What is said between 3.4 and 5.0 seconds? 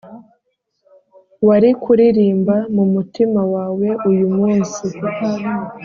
wawe uyumunsi